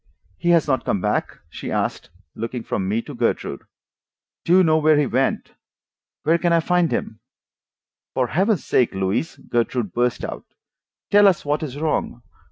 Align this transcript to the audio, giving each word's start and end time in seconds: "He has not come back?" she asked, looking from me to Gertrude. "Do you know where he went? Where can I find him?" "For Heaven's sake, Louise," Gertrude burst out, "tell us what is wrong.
"He 0.39 0.49
has 0.49 0.67
not 0.67 0.83
come 0.83 0.99
back?" 0.99 1.41
she 1.47 1.69
asked, 1.71 2.09
looking 2.33 2.63
from 2.63 2.89
me 2.89 3.03
to 3.03 3.13
Gertrude. 3.13 3.61
"Do 4.43 4.57
you 4.57 4.63
know 4.63 4.79
where 4.79 4.97
he 4.97 5.05
went? 5.05 5.51
Where 6.23 6.39
can 6.39 6.51
I 6.51 6.59
find 6.59 6.91
him?" 6.91 7.19
"For 8.15 8.25
Heaven's 8.25 8.65
sake, 8.65 8.95
Louise," 8.95 9.35
Gertrude 9.35 9.93
burst 9.93 10.25
out, 10.25 10.55
"tell 11.11 11.27
us 11.27 11.45
what 11.45 11.61
is 11.61 11.77
wrong. 11.77 12.23